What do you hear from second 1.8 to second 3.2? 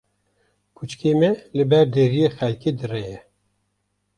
deriyê xelkê direye.